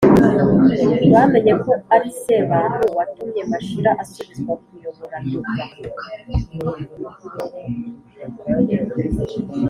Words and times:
bamenye 1.11 1.53
ko 1.63 1.71
ari 1.95 2.09
sebantu 2.21 2.83
watumye 2.97 3.41
mashira 3.51 3.91
asubizwa 4.03 4.53
kuyobora 4.63 5.17
nduga 5.23 5.49